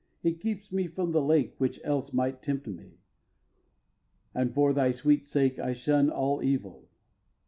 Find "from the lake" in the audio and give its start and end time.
0.87-1.53